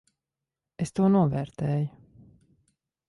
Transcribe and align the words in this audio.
Es 0.85 0.95
to 0.99 1.09
novērtēju. 1.17 1.93